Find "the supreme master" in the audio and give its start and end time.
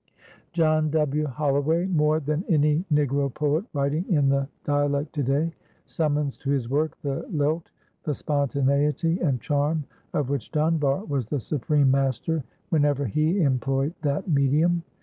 11.27-12.43